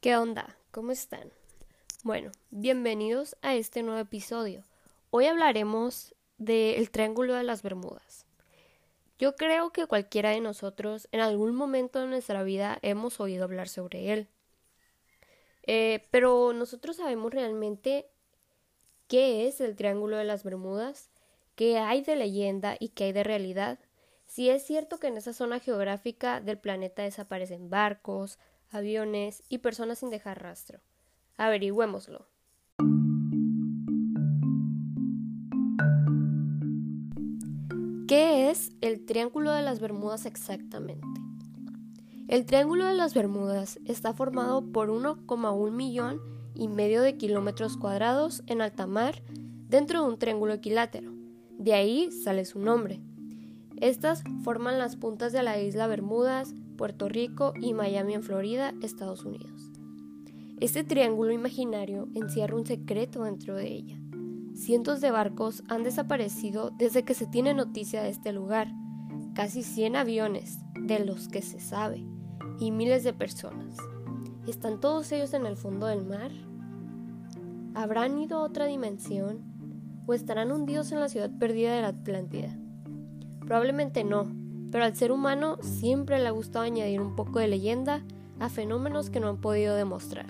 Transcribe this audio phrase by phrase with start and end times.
[0.00, 0.56] ¿Qué onda?
[0.70, 1.30] ¿Cómo están?
[2.04, 4.64] Bueno, bienvenidos a este nuevo episodio.
[5.10, 8.24] Hoy hablaremos del Triángulo de las Bermudas.
[9.18, 13.68] Yo creo que cualquiera de nosotros en algún momento de nuestra vida hemos oído hablar
[13.68, 14.28] sobre él.
[15.66, 18.06] Eh, pero nosotros sabemos realmente
[19.06, 21.10] qué es el Triángulo de las Bermudas,
[21.56, 23.78] qué hay de leyenda y qué hay de realidad.
[24.24, 28.38] Si es cierto que en esa zona geográfica del planeta desaparecen barcos,
[28.70, 30.80] aviones y personas sin dejar rastro.
[31.36, 32.26] Averigüémoslo.
[38.06, 41.06] ¿Qué es el Triángulo de las Bermudas exactamente?
[42.26, 46.20] El Triángulo de las Bermudas está formado por 1,1 millón
[46.54, 49.22] y medio de kilómetros cuadrados en alta mar
[49.68, 51.12] dentro de un triángulo equilátero.
[51.58, 53.00] De ahí sale su nombre.
[53.80, 59.24] Estas forman las puntas de la isla Bermudas, Puerto Rico y Miami en Florida, Estados
[59.24, 59.70] Unidos.
[60.60, 63.98] Este triángulo imaginario encierra un secreto dentro de ella.
[64.54, 68.68] Cientos de barcos han desaparecido desde que se tiene noticia de este lugar,
[69.34, 72.04] casi 100 aviones, de los que se sabe,
[72.58, 73.78] y miles de personas.
[74.46, 76.32] ¿Están todos ellos en el fondo del mar?
[77.74, 79.40] ¿Habrán ido a otra dimensión?
[80.06, 82.59] ¿O estarán hundidos en la ciudad perdida de la Atlántida?
[83.50, 84.32] Probablemente no,
[84.70, 88.00] pero al ser humano siempre le ha gustado añadir un poco de leyenda
[88.38, 90.26] a fenómenos que no han podido demostrar.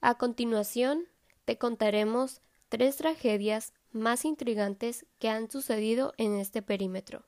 [0.00, 1.08] A continuación,
[1.44, 7.26] te contaremos tres tragedias más intrigantes que han sucedido en este perímetro.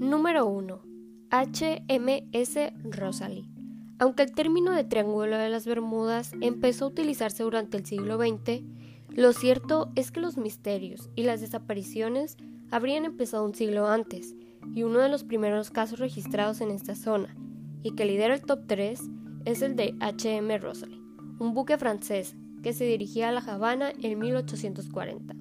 [0.00, 0.82] Número 1.
[1.30, 3.53] HMS Rosalie.
[3.98, 8.62] Aunque el término de Triángulo de las Bermudas empezó a utilizarse durante el siglo XX,
[9.10, 12.36] lo cierto es que los misterios y las desapariciones
[12.70, 14.34] habrían empezado un siglo antes,
[14.74, 17.36] y uno de los primeros casos registrados en esta zona,
[17.84, 19.00] y que lidera el top 3,
[19.44, 21.00] es el de HM Rosalie,
[21.38, 25.34] un buque francés que se dirigía a La Habana en 1840.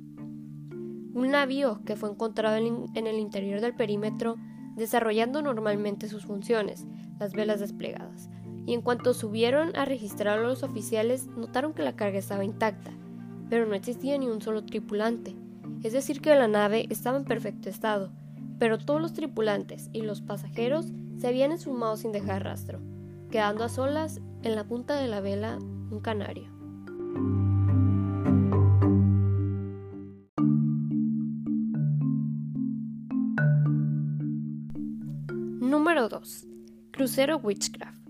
[1.16, 4.36] Un navío que fue encontrado en el interior del perímetro
[4.76, 6.86] desarrollando normalmente sus funciones,
[7.20, 8.30] las velas desplegadas,
[8.66, 12.92] y en cuanto subieron a registrar a los oficiales notaron que la carga estaba intacta,
[13.50, 15.36] pero no existía ni un solo tripulante,
[15.84, 18.12] es decir que la nave estaba en perfecto estado,
[18.60, 20.88] pero todos los tripulantes y los pasajeros
[21.18, 22.80] se habían esfumado sin dejar rastro,
[23.30, 26.52] quedando a solas en la punta de la vela un canario.
[35.60, 36.48] Número 2.
[36.92, 38.03] Crucero Witchcraft.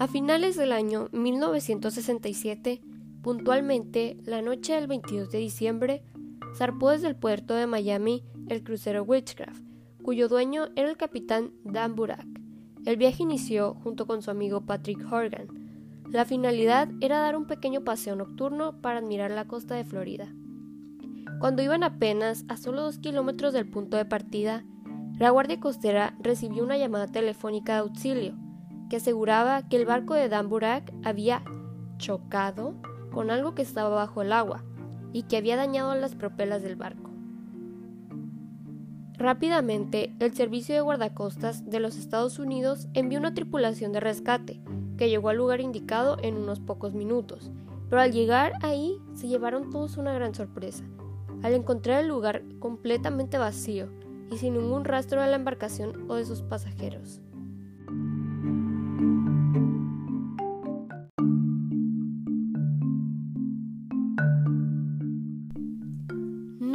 [0.00, 2.80] A finales del año 1967,
[3.20, 6.02] puntualmente la noche del 22 de diciembre,
[6.56, 9.62] zarpó desde el puerto de Miami el crucero Witchcraft,
[10.02, 12.26] cuyo dueño era el capitán Dan Burak.
[12.86, 15.48] El viaje inició junto con su amigo Patrick Horgan.
[16.10, 20.34] La finalidad era dar un pequeño paseo nocturno para admirar la costa de Florida.
[21.40, 24.64] Cuando iban apenas a solo dos kilómetros del punto de partida,
[25.18, 28.34] la Guardia Costera recibió una llamada telefónica de auxilio
[28.90, 31.42] que aseguraba que el barco de Dan Burak había
[31.96, 32.74] chocado
[33.12, 34.64] con algo que estaba bajo el agua
[35.12, 37.08] y que había dañado las propelas del barco.
[39.16, 44.60] Rápidamente, el Servicio de Guardacostas de los Estados Unidos envió una tripulación de rescate,
[44.96, 47.52] que llegó al lugar indicado en unos pocos minutos,
[47.88, 50.84] pero al llegar ahí se llevaron todos una gran sorpresa,
[51.42, 53.88] al encontrar el lugar completamente vacío
[54.30, 57.20] y sin ningún rastro de la embarcación o de sus pasajeros.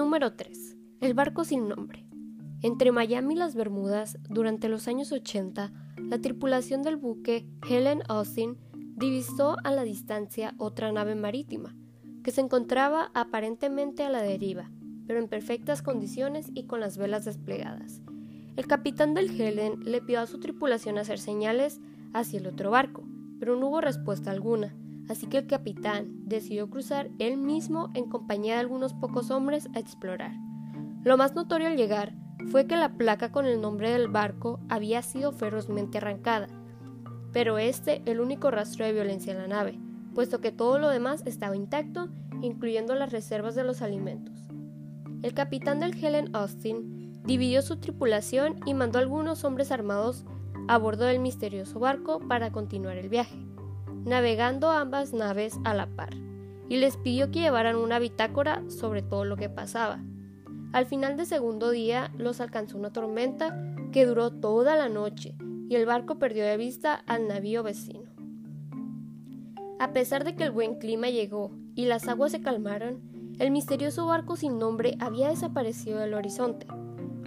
[0.06, 0.78] Número 3.
[1.02, 2.06] El barco sin nombre.
[2.62, 8.56] Entre Miami y las Bermudas, durante los años 80, la tripulación del buque Helen Austin
[8.96, 11.76] divisó a la distancia otra nave marítima,
[12.24, 14.70] que se encontraba aparentemente a la deriva,
[15.08, 18.04] pero en perfectas condiciones y con las velas desplegadas.
[18.58, 21.82] El capitán del Helen le pidió a su tripulación hacer señales
[22.14, 23.04] hacia el otro barco,
[23.40, 24.76] pero no hubo respuesta alguna,
[25.10, 29.80] así que el capitán decidió cruzar él mismo en compañía de algunos pocos hombres a
[29.80, 30.34] explorar.
[31.04, 32.14] Lo más notorio al llegar
[32.48, 36.48] fue que la placa con el nombre del barco había sido ferozmente arrancada,
[37.32, 39.80] pero este el único rastro de violencia en la nave,
[40.14, 42.10] puesto que todo lo demás estaba intacto,
[42.42, 44.48] incluyendo las reservas de los alimentos.
[45.22, 50.26] El capitán del Helen Austin dividió su tripulación y mandó a algunos hombres armados
[50.68, 53.38] a bordo del misterioso barco para continuar el viaje,
[54.06, 56.14] navegando ambas naves a la par,
[56.70, 60.00] y les pidió que llevaran una bitácora sobre todo lo que pasaba.
[60.72, 65.36] Al final del segundo día los alcanzó una tormenta que duró toda la noche
[65.70, 68.10] y el barco perdió de vista al navío vecino.
[69.80, 73.02] A pesar de que el buen clima llegó y las aguas se calmaron,
[73.40, 76.68] el misterioso barco sin nombre había desaparecido del horizonte.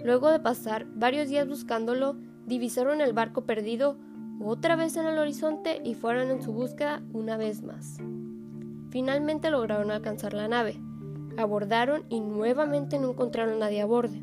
[0.03, 2.15] Luego de pasar varios días buscándolo,
[2.45, 3.97] divisaron el barco perdido
[4.41, 7.97] otra vez en el horizonte y fueron en su búsqueda una vez más.
[8.89, 10.79] Finalmente lograron alcanzar la nave,
[11.37, 14.15] abordaron y nuevamente no encontraron nadie a bordo.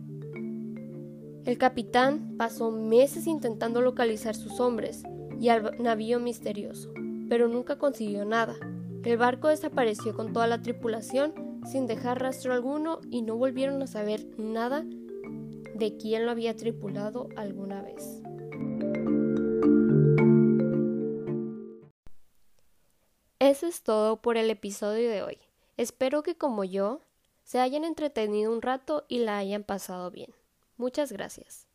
[1.45, 5.05] El capitán pasó meses intentando localizar sus hombres
[5.41, 6.93] y al navío misterioso,
[7.29, 8.57] pero nunca consiguió nada.
[9.05, 11.33] El barco desapareció con toda la tripulación
[11.65, 14.85] sin dejar rastro alguno y no volvieron a saber nada
[15.75, 18.26] de quién lo había tripulado alguna vez.
[23.47, 25.39] Eso es todo por el episodio de hoy.
[25.77, 27.01] Espero que como yo
[27.45, 30.35] se hayan entretenido un rato y la hayan pasado bien.
[30.77, 31.69] Muchas gracias.